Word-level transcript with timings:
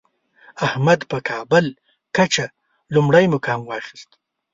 احمد 0.65 0.99
په 1.11 1.17
کابل 1.29 1.65
کچه 2.15 2.45
لومړی 2.93 3.25
مقام 3.33 3.61
واخیست. 3.65 4.09